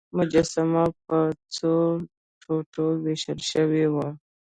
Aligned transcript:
مجسمه 0.17 0.83
په 1.05 1.17
څو 1.55 1.73
ټوټو 2.41 2.85
ویشل 3.05 3.39
شوې 3.51 3.85
وه. 3.93 4.07